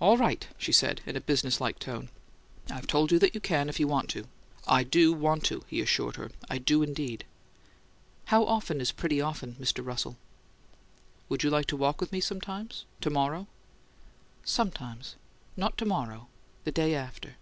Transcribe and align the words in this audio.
"All 0.00 0.16
right," 0.16 0.48
she 0.56 0.72
said, 0.72 1.02
in 1.04 1.14
a 1.14 1.20
business 1.20 1.60
like 1.60 1.78
tone. 1.78 2.08
"I've 2.70 2.86
told 2.86 3.12
you 3.12 3.18
that 3.18 3.34
you 3.34 3.40
can 3.42 3.68
if 3.68 3.78
you 3.78 3.86
want 3.86 4.08
to." 4.08 4.26
"I 4.66 4.82
do 4.82 5.12
want 5.12 5.44
to," 5.44 5.62
he 5.68 5.82
assured 5.82 6.16
her. 6.16 6.30
"I 6.48 6.56
do, 6.56 6.82
indeed!" 6.82 7.26
"How 8.32 8.46
often 8.46 8.80
is 8.80 8.92
'pretty 8.92 9.20
often,' 9.20 9.56
Mr. 9.56 9.84
Russell?" 9.84 10.16
"Would 11.28 11.42
you 11.42 11.50
walk 11.76 12.00
with 12.00 12.12
me 12.12 12.20
sometimes? 12.22 12.86
To 13.02 13.10
morrow?" 13.10 13.46
"Sometimes. 14.42 15.16
Not 15.54 15.76
to 15.76 15.84
morrow. 15.84 16.28
The 16.64 16.72
day 16.72 16.94
after." 16.94 17.36